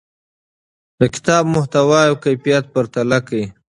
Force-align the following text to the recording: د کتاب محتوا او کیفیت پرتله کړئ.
د 0.99 1.01
کتاب 1.13 1.43
محتوا 1.55 2.01
او 2.09 2.15
کیفیت 2.23 2.63
پرتله 2.73 3.19
کړئ. 3.27 3.45